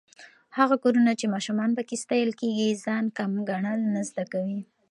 هغه 0.57 0.75
کورونه 0.83 1.11
چې 1.19 1.25
ماشومان 1.33 1.69
پکې 1.77 1.95
ستايل 2.03 2.31
کېږي، 2.41 2.69
ځان 2.85 3.05
کم 3.17 3.31
ګڼل 3.49 3.79
نه 3.93 4.01
زده 4.09 4.23
کوي. 4.33 4.59